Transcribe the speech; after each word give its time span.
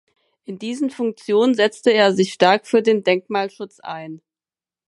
In 0.45 0.57
diesen 0.57 0.89
Funktionen 0.89 1.53
setzte 1.53 1.93
er 1.93 2.11
sich 2.11 2.33
stark 2.33 2.65
für 2.65 2.81
den 2.81 3.03
Denkmalschutz 3.03 3.79
ein. 3.81 4.19